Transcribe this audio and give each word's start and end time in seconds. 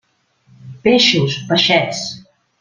Peixos, 0.87 1.37
peixets! 1.53 2.03